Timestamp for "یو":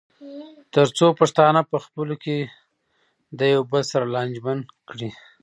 3.53-3.61